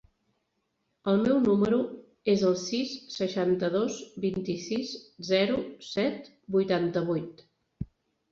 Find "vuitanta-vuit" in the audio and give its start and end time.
6.57-7.45